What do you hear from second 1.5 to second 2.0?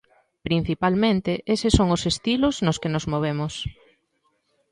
eses son